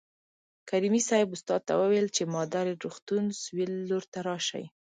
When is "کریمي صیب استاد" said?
0.69-1.61